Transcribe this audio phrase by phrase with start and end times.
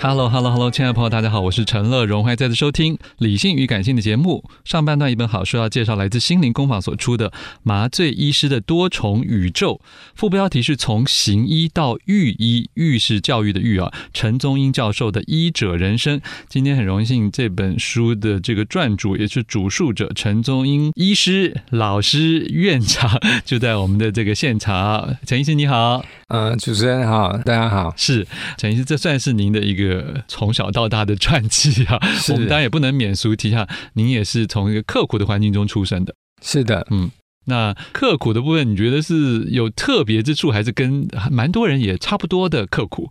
[0.00, 4.44] Hello，Hello，Hello，hello, hello, 亲爱的朋友，大家好，我是陈乐荣，欢迎再次收听《理性与感性》的节目。
[4.64, 7.30] 上半段一本好书要介绍，来自心灵工坊所出的
[7.64, 9.80] 《麻醉医师的多重宇宙》，
[10.14, 13.92] 副标题是从行医到育医，育是教育的育啊。
[14.14, 25.16] 陈宗英教授的医者人生，今天很荣幸这本书的这个撰主也是主述者陈宗英医师老师院长就在我们的这个现场。
[25.26, 28.24] 陈医师你好，呃，主持人好，大家好，是
[28.56, 29.87] 陈医师，这算是您的一个。
[30.28, 31.98] 从小到大的传记啊，
[32.30, 36.14] 我们当然也不能免俗提下，您也是从一个刻苦的环境中出生的。
[36.40, 37.10] 是的，嗯，
[37.46, 43.10] 那刻苦的部分，你觉得是有特别之处，还是跟蛮多人也差不多的刻苦？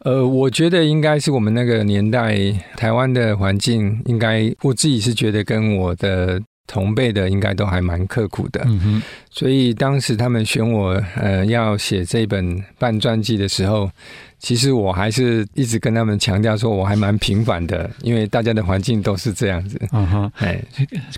[0.00, 2.36] 呃，我觉得应该是我们那个年代
[2.76, 8.60] 台湾的环境，应该我自己是觉得跟我的同辈的应该都还蛮刻苦的。
[8.66, 13.90] 嗯哼，所以当时他们选我呃要写这本半传记的时候。
[14.38, 19.80] 其实我还是一直跟他们强调说，我还蛮平凡的，因为大家的环境都是这样子。
[19.92, 20.62] 嗯哼，哎，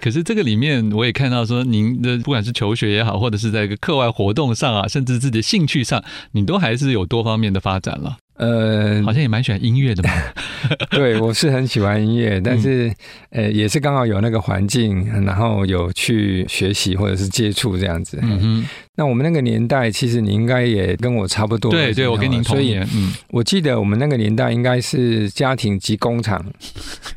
[0.01, 8.17] 可是这个里面我也看到说，您的不管是求学也好，或者是在一个课外活动上啊，甚至自己的兴趣上，你都还是有多方面的发展了。
[8.41, 10.11] 呃，好像也蛮喜欢音乐的嘛。
[10.91, 12.89] 对，我是很喜欢音乐，但是、
[13.33, 18.19] 嗯、呃，也是刚好有那个环境，然后有去学习或者是接触这样子。
[18.23, 18.69] 嗯哼。
[18.97, 21.71] 那我们那个年代，其实你应该也跟我差不多。
[21.71, 22.83] 对对，我跟您同年。
[22.95, 26.43] 嗯，我记得我们那个年代应该是家庭及工厂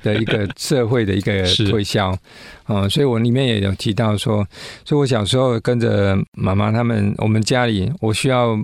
[0.01, 2.13] 的一个社会的一个 推销。
[2.67, 4.45] 嗯，所以我里面也有提到说，
[4.83, 8.59] 所以我小时候跟着妈妈他们，我们家里我需要。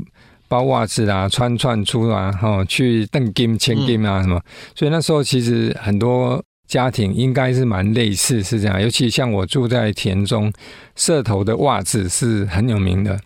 [0.50, 4.42] 包袜子啊，穿串珠啊，哈，去邓金、千金啊，什么？
[4.76, 8.82] 所以那时候其实很多家庭应该是蛮类似，是这样。
[8.82, 10.52] 尤其像我住在田中，
[10.98, 13.18] 社头的袜子是很有名的，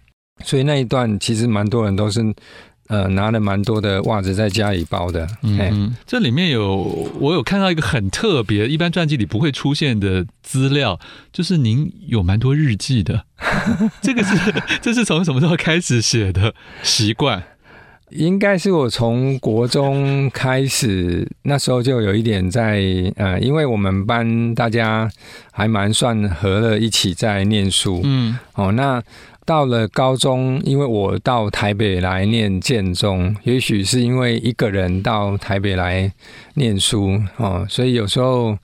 [0.43, 2.21] 所以那一段其实蛮多人都是。
[2.93, 5.27] 呃，拿了蛮多的袜子在家里包的。
[5.41, 10.99] 嗯，这里面有我有看到一个很特别，一般传记里不会出现的资料，
[11.31, 13.25] 就是您有蛮多日记的。
[13.99, 14.37] 这个是
[14.79, 16.53] 这是从什么时候开始写的
[16.83, 17.43] 习惯？
[18.15, 22.81] 应该是我从国中开始，那时候就有一点在
[23.15, 25.09] 呃，因为我们班大家
[25.51, 28.01] 还蛮算合了一起在念书。
[28.03, 29.01] 嗯，哦，那。
[29.45, 36.09] 到了高中，因为我到台北来念建中，也许是因为一个人到台北来
[36.53, 38.57] 念书哦，所以有时候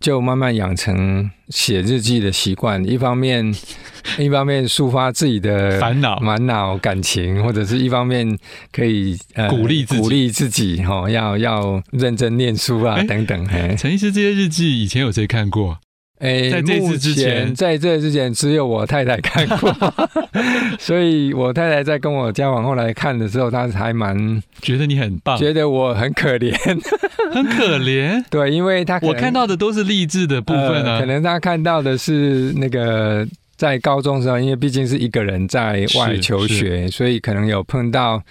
[0.00, 2.82] 就慢慢养成写日记的习惯。
[2.84, 3.54] 一方面，
[4.18, 8.38] 一方面抒发自己的烦恼、烦恼、感情，或者是一方面
[8.72, 13.46] 可以呃鼓励鼓励自己哈，要要认真念书啊等等。
[13.76, 15.78] 陈医师，这些日记以前有谁看过？
[16.20, 19.74] 哎，在这次之前，在这之前只有我太太看过，
[20.78, 26.54] 所以我太太在跟我交往后来看的时候，她还蛮觉得你很棒，觉得我很可怜，
[27.32, 28.22] 很可怜。
[28.30, 33.26] 对，因为她我看到的都是励志的部分啊，呃，可能她看到的是那个
[33.56, 38.22] 在高中时候，因为毕竟是一个人在外求学，所以可能有碰到。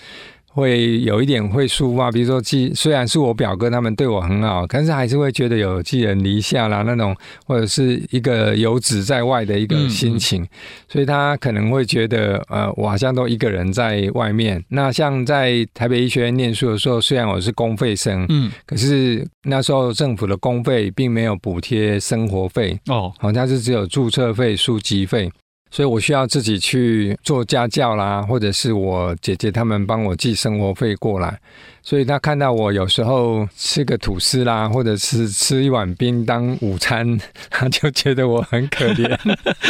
[0.59, 7.15] 会有一点会抒发，比如说寄，虽然是我表哥他们对我很好，但是还是会觉得有寄人篱下啦那种，
[7.45, 10.45] 或者是一个游子在外的一个心情，
[10.89, 14.63] 所以他可能会觉得，呃，我好像都一个人在外面。
[14.69, 25.31] 那像在台北医学院念书的时候，虽然我是公费生，嗯，可是那时候政府的公费并没有补贴生活费哦，好像是只有注册费、书籍费。
[25.71, 31.39] 所以我需要自己去做家教啦，或者是我姐姐他们帮我寄生活费过来。
[31.81, 37.19] 所以他看到我有时候吃个吐司啦，或者是吃一碗冰当午餐，
[37.49, 39.17] 他就觉得我很可怜。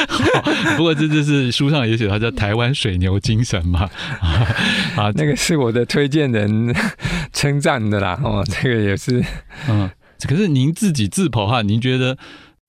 [0.76, 3.90] 不过这就是书上也写，他叫台湾水牛精神嘛。
[4.96, 6.76] 啊， 那个是我的推荐人
[7.32, 8.20] 称赞的啦。
[8.24, 9.24] 哦，这个也是。
[9.70, 9.90] 嗯，
[10.28, 12.18] 可是您自己自剖哈，您觉得？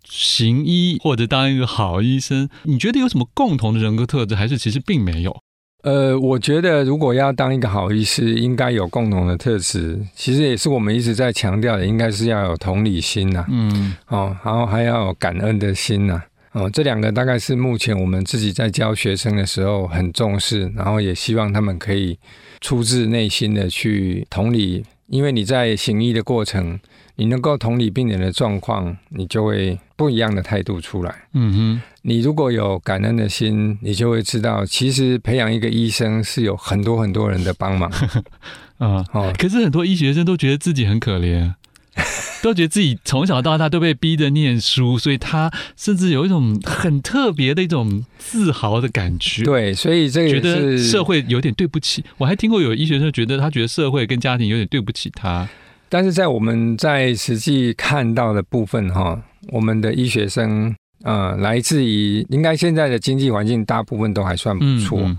[0.05, 5.37] 行医或者当一个好医生，你觉得有什么共同的人格特质，还是其实并没有？
[5.82, 9.99] 呃，我觉得如果要当一个好医师，应该有共同的特质。
[10.14, 16.14] 其实也是我们一直在强调的，应该是要有同理心呐、啊，嗯，哦，然后还要有感恩的心呐、
[16.50, 22.19] 啊，哦，这两个大概是目前我们自己在教学生的时候很重视，然后也希望他们可以
[22.61, 26.79] 出自内心的去同理，因为你在行医的过程。
[27.20, 31.14] 你能够同理病人的状况，你就会不一样的态度出来。
[31.34, 37.90] 嗯哼，你如果有感恩的心，你就会知道，其实培养一个医生是有很多很多人的帮忙。
[38.81, 41.52] 啊，哦，可是很多医学生都觉得自己很可怜，
[42.43, 49.44] 都觉得自己从小到大都被逼着念书，所以他甚至有一种很特别的一种自豪的感觉。
[49.44, 52.02] 对，所以这个觉得社会有点对不起。
[52.16, 55.46] 我还听过有医学生觉得他觉得社会跟家庭有点对不起他。
[55.90, 65.19] 但是在我们在实际看到的部分，哈，我们的医学生，呃，来自于应该现在的经济环境，大部分都还算不错，嗯嗯，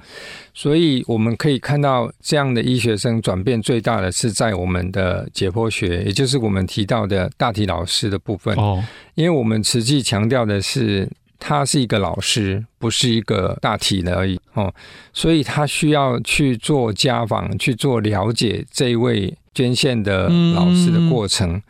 [0.54, 8.56] 所以我们可以看到这样的医学生转变最大的是在我们的解剖学，也就是我们提到的大体老师的部分。
[8.56, 8.84] 哦，
[9.16, 11.08] 因为我们实际强调的是。
[11.44, 14.72] 他是一个老师，不是一个大体的而已哦，
[15.12, 21.54] 所以他需要去做家访，去做了解这一位捐献的老师的过程。
[21.54, 21.64] 嗯、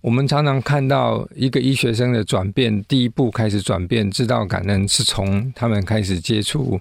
[0.00, 6.80] 我们常常看到一个医学生的转变，第一步开始转变，知道感恩是从他们开始接触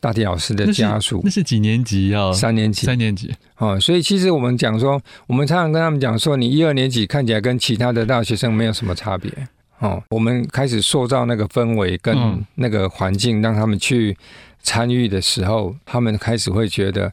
[0.00, 1.20] 大体老师的家属。
[1.24, 2.32] 那是几年级啊？
[2.32, 3.78] 三年级，三年级哦。
[3.80, 9.30] 所以其实我们讲说，我们常常跟他们讲说，你一二年级看起来跟其他的大学生没有什么差别。
[9.78, 12.16] 哦，我们开始塑造那个氛围跟
[12.54, 14.16] 那个环境，让他们去
[14.62, 17.12] 参与的时候，他们开始会觉得，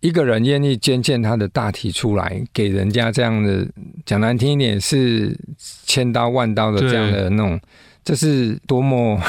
[0.00, 3.66] 一个人愿意捐献他的大体出来，给人家这样的，
[4.06, 5.36] 讲难听一点是
[5.84, 7.60] 千刀万刀的这样的那种，
[8.04, 9.20] 这是多么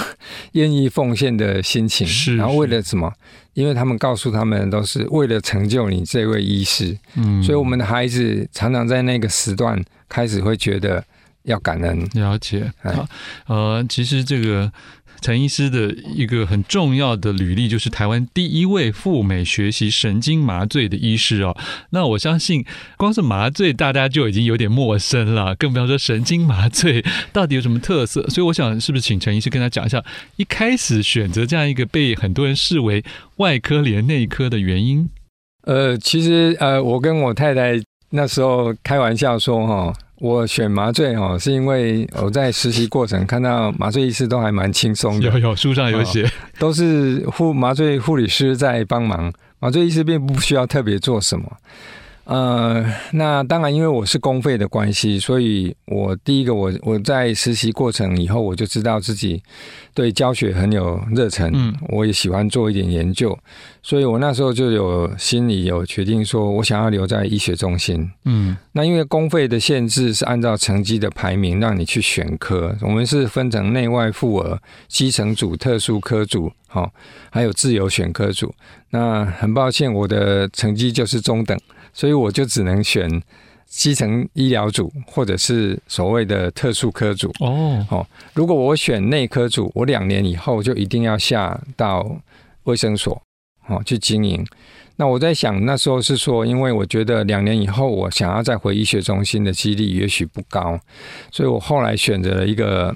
[0.53, 2.05] 愿意奉献的心情。
[2.05, 3.11] 是，然后为了什么？
[3.53, 6.97] 因为他们告诉他们，都是为了成就你这位医师。
[7.15, 11.03] 嗯，所以我们的孩子常常在那个时段开始会觉得。
[11.43, 12.69] 要感恩，了解。
[12.83, 13.07] 好，
[13.47, 14.71] 呃，其实这个
[15.21, 21.55] 陈医师的一个很重要的履历，就是台湾第一位赴美学习神经麻醉的医师哦。
[21.91, 22.65] 那我相信，
[22.97, 28.27] 光是麻醉大家就已经有点陌生了，更不要说神经麻醉到底有什么特色。
[28.29, 30.03] 所以，我想是不是请陈医师跟他讲一下，
[30.37, 33.03] 一开始选择这样一个被很多人视为
[33.37, 35.09] 外科连内科的原因？
[35.63, 37.79] 呃，其实呃，我跟我太太
[38.11, 39.93] 那时候开玩笑说，哈。
[40.19, 45.27] 我选麻醉哦，是因为我在实习过程看到麻醉医师都还蛮轻松的。
[45.29, 51.45] 有有书上有写，都是护麻醉护理师在帮忙，麻醉医师并不需要特别做什么。
[52.29, 59.41] 呃，那当然，因为我是公费的关系，所以我第一个我我在实习过程以后，我就知道自己
[59.95, 63.35] 对教学很有热忱，嗯，我也喜欢做一点研究，
[63.81, 76.93] 所以我那时候就有心里有决定，说我想要留在医学中心，嗯，那因为公费的限制是按照成绩的排名让你去选科，我们是分成内外妇儿、基层组、特殊科组，好，
[77.31, 78.53] 还有自由选科组。
[78.91, 81.59] 那很抱歉，我的成绩就是中等。
[81.93, 83.09] 所以我就只能选
[83.67, 87.31] 基层医疗组，或者是所谓的特殊科组。
[87.39, 92.19] 哦，哦，如果我选内科组，我两年以后就一定要下到
[92.63, 93.21] 卫生所，
[93.67, 94.45] 哦，去经营。
[94.95, 100.79] 那我在想，那时候是说，因为我觉得两年以后我想要再回医学中心的几率也许不高，
[101.31, 102.95] 所以我后来选择了一个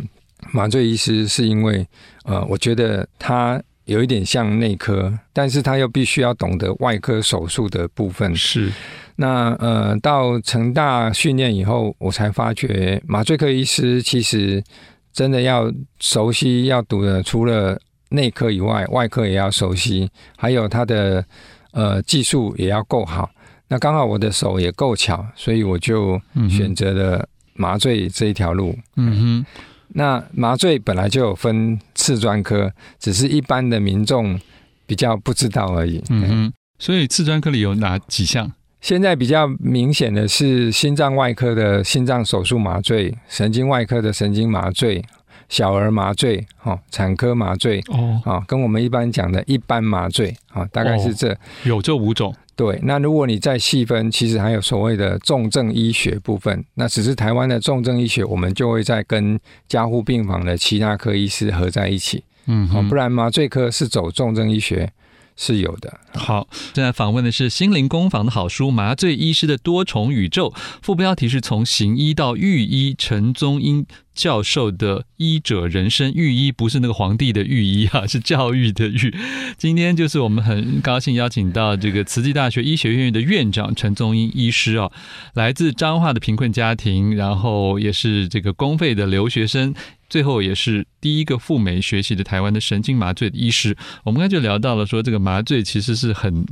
[0.52, 1.88] 麻醉医师，是因为
[2.26, 3.62] 呃，我觉得他。
[3.86, 8.36] 有一点像内科，但是他又必须要懂得外科手术的部分。
[8.36, 8.72] 是，
[9.18, 14.64] 那呃，到成大训练以后，我才发觉麻醉科医师其实
[15.12, 17.78] 真的要熟悉要读的，除了
[18.10, 21.26] 内科以外，外科也要熟悉，还有他的
[21.72, 23.30] 呃技术也要够好。
[23.68, 28.78] 那刚好我的手也够巧，所以我就选择了麻醉这一条路。
[28.96, 29.46] 嗯哼。
[29.94, 34.40] 那麻醉本来就有分次专科，只是一般的民众
[34.86, 36.04] 比较不知道而已。
[36.10, 38.52] 嗯哼，所以次专科里有哪几项？
[38.82, 45.02] 现在比较明显的是心脏外科的心脏手术麻醉，神经外科的神经麻醉，
[45.48, 52.36] 小儿麻醉，哈，产科麻醉，哦，啊，跟我们一般讲的一般麻醉，啊，大概是这、哦、有这五种。
[52.56, 64.92] 对，那如果你再细分，其实还有所谓的重症医学部分，那只是台湾的重症医学，我们就会再跟加护病房的其他科医师合在一起，嗯，不然麻醉科是走重症医学。
[65.36, 66.00] 是有的。
[66.14, 70.50] 好，现在访问的是心灵工坊的好书《麻醉医师的多重宇宙》，
[70.82, 76.12] 副标题是从行医到御医，陈宗英教授的医者人生。
[76.14, 79.16] 御医不是那个皇帝的御医啊， 是教育的育。
[79.58, 84.92] 今天就是我们很高兴邀请到这个慈济大学医学院的院长陈宗英医师啊，
[85.34, 89.74] 来自彰化的贫困家庭，然后也是这个公费的留学生。
[90.14, 96.46] 最后也是第一个赴美学习的台湾的神经麻醉的医师，我们刚才就聊到了说，这个麻醉其实是很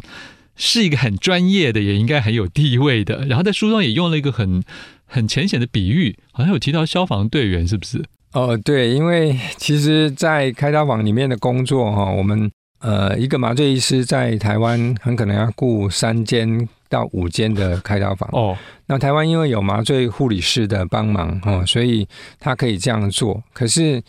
[0.56, 3.24] 是一个很专业的，也应该很有地位的。
[3.27, 4.63] 然后在书中也用了一个很
[5.06, 8.03] 很浅显的比喻，好像有提到消防队员，是不是？
[8.34, 12.51] 哦，对，因为其实，在开刀房里面的工作哈，我们
[12.82, 18.58] 呃一个麻醉医师在台湾很可能要雇三间到五间的开刀房哦。
[18.88, 22.08] 那台湾因为有麻醉护理师的帮忙哈，所以
[22.40, 23.42] 他可以这样做。
[23.54, 24.04] 可是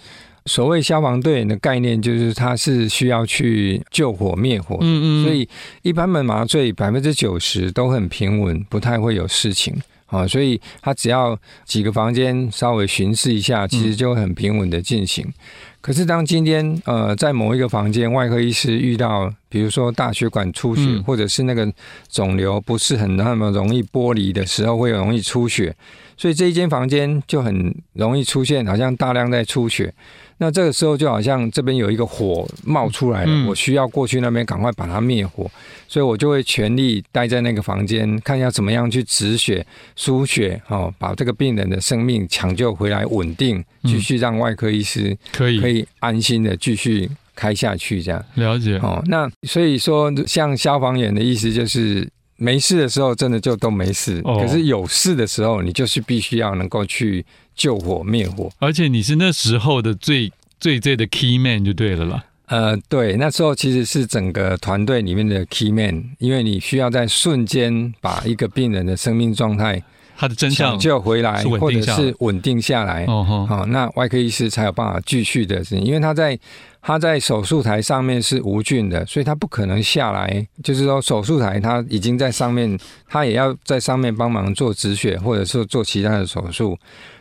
[0.47, 5.25] 所谓消防队员的概念，就是他是需要去救火灭火，嗯嗯。
[5.25, 5.49] 所以
[5.83, 10.27] 一般的麻醉百分之九十都很平稳，不太会有事情啊。
[10.27, 15.25] 所以他只要几个房间稍微巡视一下，其实就很平稳的进行。
[15.83, 21.71] 可是，当今天呃，在某一个房间，外科医师遇到，比如说大血管出血，或者是那个
[22.09, 25.77] 肿瘤不是很那么容易剥离的时候，会容易出血，
[26.17, 29.93] 所以这一间房间就很容易出现，好像大量在出血。
[30.39, 35.49] 那这个时候就好像这边有一个火冒出来了，我需要过去那边赶快把它灭火，
[35.87, 45.61] 所以我就会全力待在那个房间，看一下怎么样去止血、输血，哦，把这个病人的生命抢救回来，稳定，继续让外科医师可以。
[45.61, 49.03] 可以安心的继续开下去，这样了解哦。
[49.07, 57.25] 那所以说，像消防员的意思就是，没事的时候真的就都没事，可是有事的时候，你就是必须要能够去。
[57.55, 62.25] 救火灭火，而且你是那时候的最最最的 key man 就对了啦。
[62.47, 69.83] 呃，对，那时候其实是整个团队里面的 key man，因为你需要在瞬间把一个病人的生命状态，
[70.17, 73.05] 他的真相救回来，或者是稳定下来。
[73.05, 76.37] 哦吼，好，那外科医师才有办法继续的，事情因为他在
[76.83, 80.47] 他在手术台上面是无菌的，所以他不可能下来。
[80.65, 82.77] 就是说，手术台他已经在上面，
[83.09, 86.77] 他也要在上面帮忙做止血，或者是做其他的手术。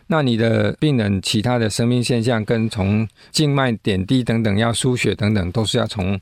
[0.08, 6.20] 那你的病人其他的生命现象，跟从静脉点滴等等要输血等等，都是要从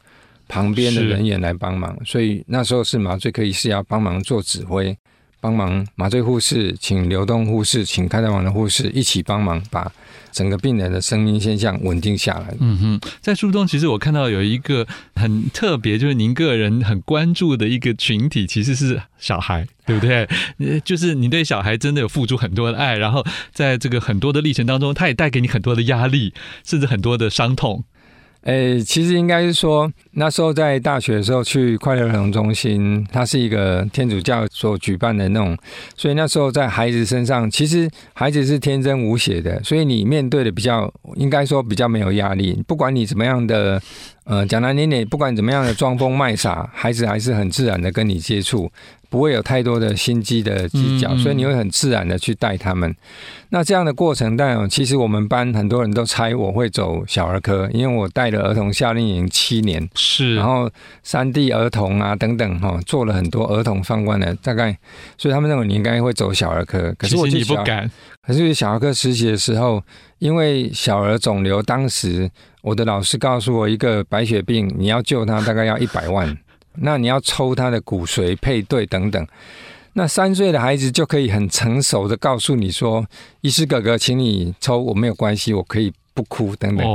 [0.50, 4.96] 旁边的人员来帮忙，所以那时候是麻醉科医师要帮忙做指挥。
[5.42, 9.92] 帮忙麻醉护士，请流动护士，请开刀房的护士一起帮忙，把
[10.32, 12.54] 整个病人的生命现象稳定下来。
[12.60, 20.28] 嗯哼，在书中其实我看到有一个很特别，就是您个人很关注的一个群体，其实是小孩，对不对？
[20.84, 26.34] 就是你对小孩真的有付出很多的爱，然后在这个很多的历程当中，他也带给你很多的压力，
[26.66, 27.84] 甚至很多的伤痛。
[28.44, 35.58] 诶、其实应该是说，那时候在大学的时候去快乐儿童中心，它是一个天主教所举办的那种，
[35.96, 43.82] 所以那时候在孩子身上，其实孩子是天真无邪的，所以你面对的比较，应该说比较没有压力，不管你怎么样的。
[44.30, 48.72] 呃，讲难听点，不管怎么样的装疯卖傻，孩子还是很自然的跟你接触，
[49.10, 52.96] 不会有太多的心机的计较，所以你会很自然的去带他们。
[53.50, 60.70] 那这样的过程，但其实我们班很多人都猜我会走小儿科，因为我带了儿童夏令营七年，是，然后
[61.02, 64.78] 三 D 儿童啊等等哈，做了很多儿童相关的，大概，
[65.18, 66.94] 所以他们认为你应该会走小儿科。
[67.00, 67.90] 可是我你不敢。
[68.26, 69.82] 可是小儿科实习的时候，
[70.20, 72.30] 因为小儿肿瘤，当时
[72.62, 76.38] 我的老师告诉我，一个白血病你要救他大概要 一百万，
[76.76, 79.28] 那你要抽他的骨髓配对等等。
[79.94, 83.04] 那三岁的孩子就可以很成熟的告诉你说
[83.42, 86.86] ：“医师哥哥，请你抽，我没有关系，我可以不哭等等。”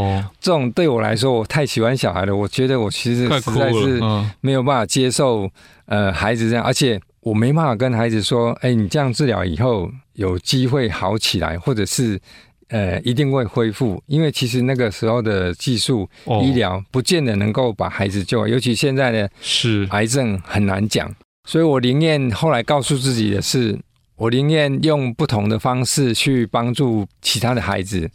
[0.41, 4.01] 这种对我来说，我太喜欢小孩了，我觉得我其实实在是
[4.41, 5.51] 没有办法接受
[5.87, 12.21] 呃孩子这样，而且我没办法跟孩子说：“哎，你这样治疗以后。”有机会好起来，或者是
[12.69, 16.09] 呃一定会恢复，因为其实那个时候的技术
[16.41, 19.85] 医疗不见得能够把孩子救，尤其现在的是。
[19.91, 21.13] 癌症很难讲，
[21.49, 23.77] 所以我宁愿后来告诉自己的是，
[24.15, 28.09] 我宁愿用不同的方式去帮助其他的孩子，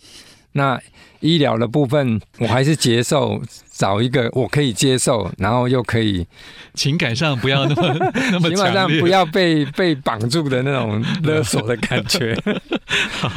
[0.53, 0.79] 那
[1.19, 3.41] 医疗的部分，我还是接受
[3.71, 6.25] 找一个我可以接受，然后又可以
[6.73, 12.35] 情感上不要那么 那么，情感上不要被被绑住的那种勒索的感觉。
[13.11, 13.31] 好，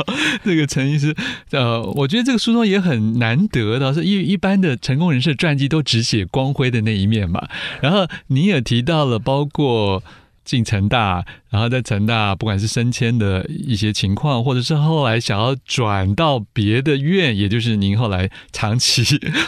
[0.45, 1.15] 这个陈医师，
[1.51, 7.49] 呃，我觉得这个书中也很难得的，是一一般的成功人士传记都只写光辉的那一面嘛。
[7.81, 10.03] 然后你也提到了，包括。
[10.45, 19.03] 进成大，然后在成大，不管是升迁的一些情况，或者是后来想要转到别的院，也就是您后来长期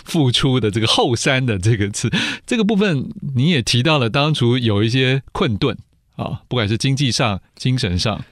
[0.05, 2.11] 付出的这个后山的这个字，
[2.47, 5.77] 这个部分你也提到了，当初有一些困顿
[6.17, 8.25] 啊，不管是经济上、精神上。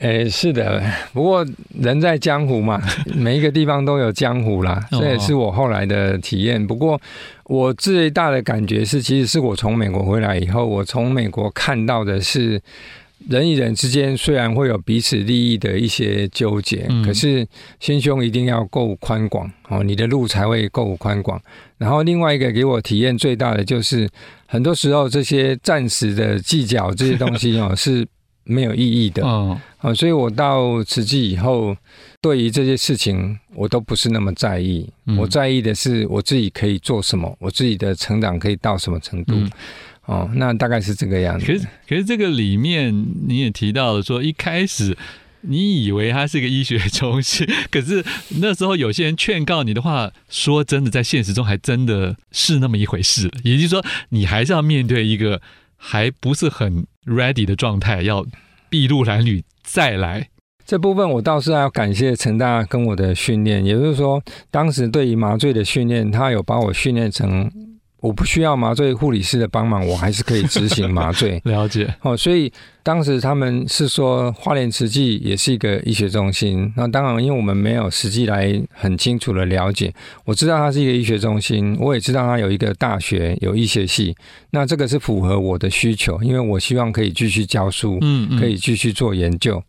[0.00, 1.46] 哎，是的，不过
[1.78, 2.82] 人在江湖嘛，
[3.14, 6.66] 每一个地方都有江湖啦，这也是我后来的体验。
[6.66, 6.98] 不过
[7.44, 12.58] 我最大的感觉是，其实是我从美国回来以后，我从美国看到的是，
[13.28, 17.46] 人与人之间虽然会有彼此利益的一些纠结，嗯、可是
[17.78, 21.38] 心胸一定要够宽广哦，你的路才会够宽广。
[21.76, 24.08] 然后另外一个给我体验最大的就是，
[24.46, 28.06] 很多时候这些暂时的计较这些东西哦是。
[28.50, 31.76] 没有意义的啊、哦，所以我到慈济以后，
[32.20, 34.88] 对于这些事情我都不是那么在意。
[35.06, 39.34] 嗯、我在意的是我自己可以做什么，我自己的成长可以到什么程度。
[39.36, 39.50] 嗯、
[40.06, 41.46] 哦，那大概是这个样子。
[41.46, 42.92] 可是，可是这个里面
[43.26, 44.96] 你也提到了说，一开始
[45.42, 48.04] 你以为它是个医学中心， 可是
[48.40, 53.30] 那时候有些人劝告你的话，说真的，在现实中还真的是那么一回事。
[53.44, 55.40] 也就是说，你还是要面对一个。
[55.82, 58.24] 还不是很 ready 的状态，要
[58.70, 60.28] 筚路蓝缕再来。
[60.66, 67.50] 这部分我倒是要感谢陈大跟我的训练，也就是说，当时对于麻醉的训练，他有把我训练成。
[68.00, 71.40] 我不需要麻醉护理师的帮忙，我还是可以执行麻醉。
[71.44, 72.52] 了解哦，所以
[72.82, 76.72] 当时他们是说花莲慈济也是一个医学中心。
[76.76, 79.92] 那当然，因为我们没有实际来很清楚的了解，
[80.24, 84.16] 我知道它是一个医学中心，我也知道它有一个大学有医学系。
[84.50, 89.62] 那这个是符合我的需求，因为我希望可以继续教书，嗯，嗯，可以继续做研究。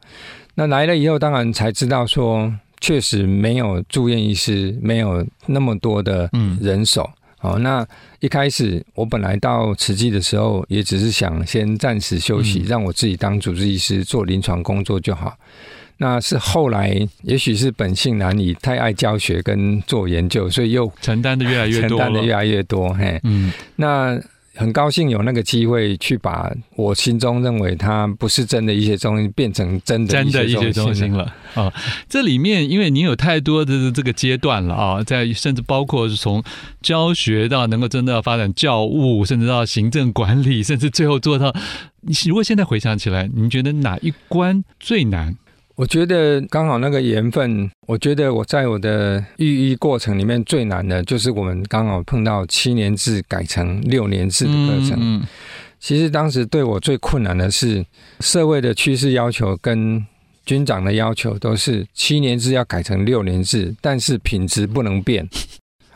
[0.56, 6.30] 那来了以后，当然才知道说，确实没有住院医师，没有那么多的
[6.62, 7.04] 人手。
[7.04, 7.86] 嗯好，那
[8.20, 15.36] 一开始我本来到慈济的时候，也只是想先暂时休息，让我自己当主治医师做临床工作就好。
[15.98, 22.94] 那是后来，也许是本性难移，太爱教学跟做研究，所以又承担的越来越多，承担的越来越多。
[22.94, 24.22] 嘿，嗯，那。
[24.62, 31.74] 很高兴有那个机会去把我心中认为它不是真的一些中心变成真的真的一些中心了啊、
[32.08, 36.42] 这里面因为你有太多的这个阶段了啊，在甚至包括是从
[36.82, 41.54] 教学到能够真的发展教务，甚至到行政管理，甚至最后做到。
[42.04, 45.36] 你如果现在回想起来，你觉得哪一关最难？
[45.82, 54.92] 我觉得刚好那个缘分，我觉得我在我的育医过程里面最难的就是我们刚好碰到七年制改成六年制的课程。
[54.92, 55.24] 嗯嗯、
[55.80, 57.84] 其实当时对我最困难的是
[58.20, 60.06] 社会的趋势要求跟
[60.46, 65.28] 军长的要求都是七年制要改成六年制，但是品质不能变。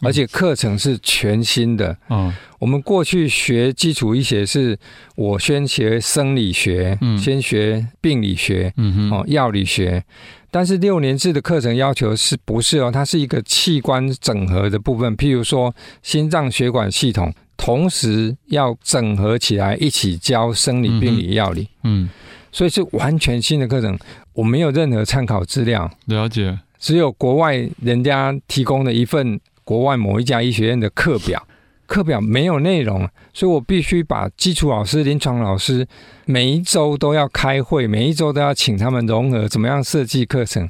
[0.05, 1.97] 而且课程是全新的。
[2.09, 4.77] 嗯，我们过去学基础医学是，
[5.15, 10.03] 我先学生理学，嗯，先学病理学，嗯哼，哦，药理学。
[10.51, 12.89] 但是六年制的课程要求是不是哦？
[12.89, 21.67] 它是一个器官整合的部分，譬如说心脏血管系统，同时要整合起来一起教生理、病理、药理。
[21.83, 22.09] 嗯，
[22.53, 23.99] 所以是完全新的课程，
[24.31, 29.39] 我没有任何参考资料，了解，只有国外人家提供的一份。
[29.65, 31.45] 国外某一家医学院的课表，
[31.87, 35.85] 课表没有内容，所以我必须把基础老师、临床老师
[36.25, 40.69] 每一周都要开会，每一周都要请他们融合怎么样设计课程，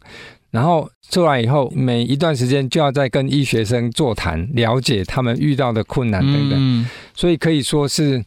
[0.52, 8.24] 然后出来以后，每一段时间就要再跟医学生座谈，了解他们遇到的困难等等，所以可以说是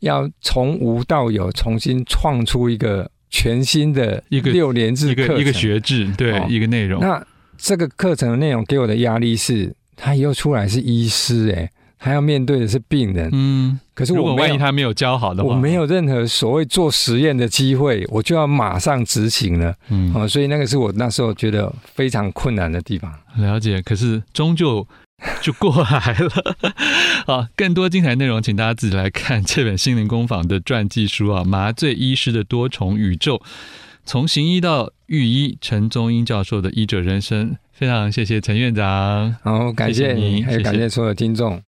[0.00, 7.00] 要从无到有，重新创出一个全新的一个六年制课程，一个一个学制，对，哦、一个内容。
[7.00, 7.24] 那
[7.58, 9.74] 这个课程的内容给我的压力是。
[9.96, 13.30] 他以后出来是医师，哎，他要面对的是病人。
[13.32, 19.74] 嗯，可是我如果万一他没有教好的话，我没有任何所谓做实验的机会，我就要马上执行了。
[19.88, 23.12] 嗯，哦，所以那个是我那时候觉得非常困难的地方。
[23.36, 24.86] 了解，可是终究
[25.40, 26.74] 就过来了。
[27.26, 33.36] 好，更多精彩内容，请大家自己来看这本心灵工坊的传记书啊，《麻醉医师的多重宇宙》，
[34.04, 37.56] 从行医到御医，陈宗英教授的医者人生。
[37.74, 41.60] 非常谢谢陈院长，好，感谢你，还有感谢所有听众。